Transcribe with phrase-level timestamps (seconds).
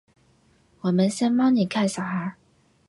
[0.79, 2.33] 我们先帮妳看小孩